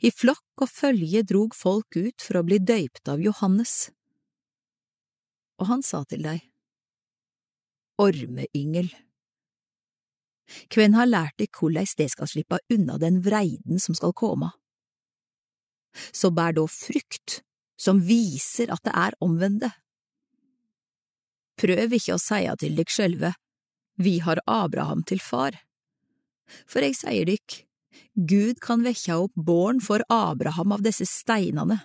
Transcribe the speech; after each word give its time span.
I 0.00 0.12
flokk 0.14 0.62
og 0.62 0.70
følge 0.70 1.22
drog 1.26 1.54
folk 1.56 1.98
ut 1.98 2.22
for 2.22 2.38
å 2.38 2.44
bli 2.46 2.58
døypt 2.62 3.08
av 3.10 3.22
Johannes. 3.22 3.90
Og 5.60 5.70
han 5.70 5.82
sa 5.86 6.04
til 6.08 6.22
deg, 6.26 6.44
Ormeyngel, 7.96 8.90
kven 10.68 10.94
har 10.94 11.08
lært 11.08 11.38
deg 11.40 11.50
korleis 11.56 11.96
det 11.96 12.10
skal 12.12 12.28
slippe 12.28 12.60
unna 12.72 12.98
den 13.00 13.22
vreiden 13.24 13.80
som 13.82 13.96
skal 13.96 14.12
komme? 14.12 14.52
Så 16.12 16.30
bær 16.30 16.52
da 16.56 16.66
frukt 16.68 17.40
som 17.80 18.02
viser 18.04 18.70
at 18.72 18.84
det 18.84 18.92
er 18.92 19.16
omvende. 19.24 19.72
Prøv 21.56 21.96
ikke 21.96 22.16
å 22.16 22.20
seie 22.20 22.52
til 22.60 22.76
dykk 22.76 22.92
sjølve, 22.92 23.32
vi 23.96 24.18
har 24.20 24.42
Abraham 24.44 25.02
til 25.08 25.22
far. 25.24 25.56
For 26.68 26.84
jeg 26.84 26.98
sier 27.00 27.28
dykk, 27.28 27.62
Gud 28.16 28.60
kan 28.64 28.84
vekkja 28.86 29.18
opp 29.20 29.34
born 29.34 29.80
for 29.84 30.04
Abraham 30.12 30.72
av 30.72 30.84
disse 30.86 31.06
steinane. 31.08 31.78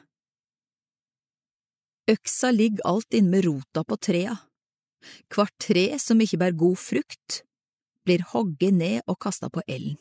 Øksa 2.12 2.52
ligger 2.52 2.86
alt 2.88 3.14
inn 3.14 3.30
med 3.32 3.46
rota 3.46 3.84
på 3.84 3.98
trea. 3.98 4.38
Hvert 5.34 5.56
tre 5.62 5.86
som 6.00 6.22
ikke 6.22 6.40
bær 6.42 6.56
god 6.58 6.80
frukt, 6.80 7.42
blir 8.06 8.24
hogget 8.34 8.74
ned 8.74 9.04
og 9.08 9.20
kasta 9.22 9.50
på 9.54 9.64
elden. 9.68 10.00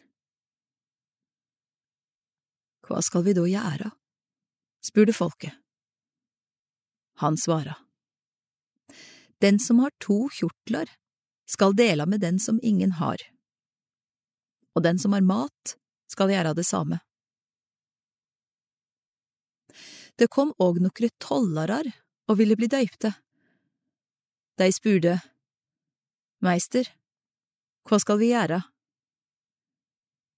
Hva 2.87 3.03
skal 3.07 3.25
vi 3.27 3.37
da 3.37 3.45
gjøre? 3.47 3.91
spurte 4.83 5.15
folket. 5.15 5.55
Han 7.21 7.37
svara. 7.37 7.77
Den 9.41 9.59
som 9.61 9.79
har 9.85 9.93
to 10.01 10.29
kjortler, 10.33 10.89
skal 11.47 11.75
dele 11.77 12.07
med 12.07 12.23
den 12.23 12.39
som 12.39 12.61
ingen 12.63 12.93
har, 12.99 13.21
og 14.75 14.85
den 14.85 14.99
som 15.03 15.13
har 15.13 15.25
mat, 15.27 15.75
skal 16.11 16.33
gjøre 16.33 16.55
det 16.59 16.67
samme. 16.67 17.01
Det 20.19 20.29
kom 20.29 20.53
òg 20.61 20.83
nokre 20.83 21.09
tollarar 21.23 21.87
og 22.29 22.39
ville 22.41 22.57
bli 22.59 22.69
døypte. 22.71 23.15
De 24.61 24.69
spurte, 24.75 25.17
Meister, 26.45 26.89
hva 27.89 27.99
skal 28.03 28.21
vi 28.21 28.33
gjøre? 28.35 28.61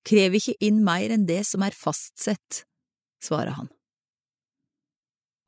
Krev 0.07 0.37
ikke 0.39 0.55
inn 0.63 0.83
mer 0.87 1.15
enn 1.15 1.27
det 1.27 1.41
som 1.47 1.63
er 1.67 1.75
fastsett, 1.75 2.65
svarer 3.23 3.57
han. 3.59 3.71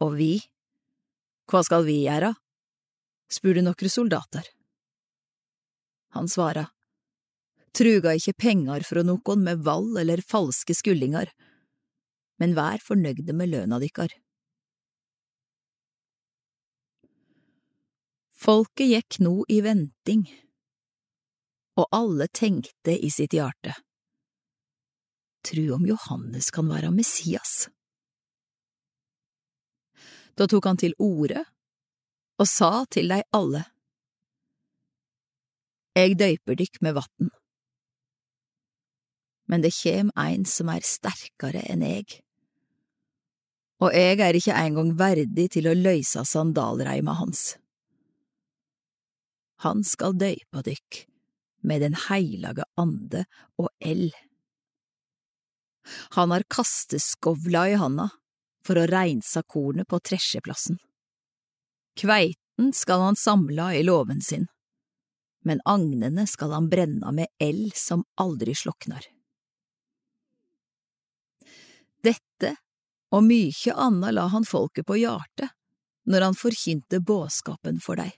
Og 0.02 0.16
vi, 0.18 0.32
hva 1.50 1.62
skal 1.66 1.86
vi 1.86 2.00
gjøre? 2.06 2.34
spurte 3.30 3.62
nokre 3.64 3.90
soldater. 3.90 4.46
Han 6.14 6.28
svara, 6.30 6.68
truga 7.74 8.14
ikke 8.14 8.36
penger 8.38 8.84
fra 8.86 9.02
nokon 9.06 9.42
med 9.44 9.64
vall 9.66 9.96
eller 10.00 10.22
falske 10.22 10.76
skuldingar, 10.76 11.30
men 12.38 12.54
vær 12.56 12.82
fornøgde 12.82 13.34
med 13.36 13.50
løna 13.52 13.80
dykkar. 13.82 14.14
Folket 18.44 18.90
gikk 18.90 19.20
nå 19.24 19.38
i 19.48 19.60
venting, 19.64 20.26
og 21.80 21.88
alle 21.96 22.28
tenkte 22.28 22.92
i 22.94 23.10
sitt 23.10 23.34
hjerte, 23.34 23.72
tru 25.44 25.64
om 25.76 25.86
Johannes 25.88 26.50
kan 26.54 26.68
være 26.68 26.92
Messias. 26.94 27.68
Da 30.34 30.46
tok 30.50 30.66
han 30.66 30.80
til 30.80 30.96
orde 30.98 31.44
og 32.42 32.48
sa 32.50 32.84
til 32.90 33.08
dei 33.12 33.22
alle, 33.34 33.62
Eg 35.94 36.16
døyper 36.18 36.56
dykk 36.58 36.80
med 36.82 36.96
vatn, 36.96 37.28
men 39.50 39.64
det 39.64 39.74
kjem 39.76 40.12
ein 40.16 40.44
som 40.48 40.70
er 40.72 40.84
sterkare 40.86 41.64
enn 41.70 41.84
eg, 41.86 42.20
og 43.82 43.92
eg 43.96 44.22
er 44.22 44.36
ikke 44.38 44.56
engang 44.56 44.94
verdig 44.98 45.50
til 45.56 45.68
å 45.68 45.76
løysa 45.76 46.22
sandalreima 46.28 47.16
hans. 47.18 47.56
Han 49.64 49.82
skal 49.86 50.16
døypa 50.20 50.62
dykk 50.64 51.04
med 51.64 51.80
Den 51.80 51.94
heilage 51.96 52.64
ande 52.76 53.24
og 53.56 53.70
eld. 53.80 54.12
Han 56.16 56.32
har 56.32 56.44
kasteskovla 56.48 57.68
i 57.72 57.78
handa 57.80 58.10
for 58.64 58.80
å 58.80 58.86
reinsa 58.88 59.42
kornet 59.42 59.88
på 59.88 60.00
tresjeplassen. 60.00 60.76
Kveiten 61.96 62.72
skal 62.76 63.00
han 63.00 63.16
samla 63.16 63.70
i 63.76 63.82
låven 63.82 64.20
sin, 64.20 64.46
men 65.44 65.60
agnene 65.64 66.26
skal 66.28 66.52
han 66.56 66.68
brenna 66.72 67.12
med 67.12 67.32
eld 67.40 67.72
som 67.76 68.04
aldri 68.20 68.56
sloknar. 68.56 69.13
Dette 72.04 72.56
og 73.14 73.24
mykje 73.24 73.74
anna 73.78 74.10
la 74.12 74.26
han 74.32 74.44
folket 74.48 74.86
på 74.88 74.98
hjartet 75.00 75.54
når 76.10 76.28
han 76.28 76.36
forkynte 76.36 77.00
båskapen 77.00 77.80
for 77.80 77.96
dei. 78.00 78.10